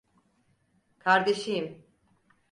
[0.99, 1.85] Kardeşiyim.